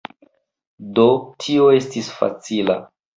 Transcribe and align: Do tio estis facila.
Do 0.99 1.05
tio 1.43 1.67
estis 1.81 2.09
facila. 2.23 2.79